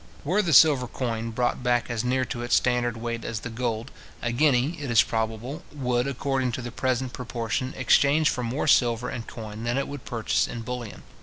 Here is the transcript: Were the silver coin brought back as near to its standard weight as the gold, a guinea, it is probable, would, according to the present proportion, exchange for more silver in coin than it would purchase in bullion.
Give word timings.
Were 0.25 0.41
the 0.41 0.51
silver 0.51 0.87
coin 0.87 1.29
brought 1.29 1.61
back 1.61 1.87
as 1.87 2.03
near 2.03 2.25
to 2.25 2.41
its 2.41 2.55
standard 2.55 2.97
weight 2.97 3.23
as 3.23 3.41
the 3.41 3.51
gold, 3.51 3.91
a 4.23 4.31
guinea, 4.31 4.75
it 4.81 4.89
is 4.89 5.03
probable, 5.03 5.61
would, 5.71 6.07
according 6.07 6.53
to 6.53 6.63
the 6.63 6.71
present 6.71 7.13
proportion, 7.13 7.71
exchange 7.77 8.27
for 8.27 8.41
more 8.41 8.65
silver 8.65 9.11
in 9.11 9.21
coin 9.21 9.63
than 9.63 9.77
it 9.77 9.87
would 9.87 10.03
purchase 10.03 10.47
in 10.47 10.61
bullion. 10.63 11.03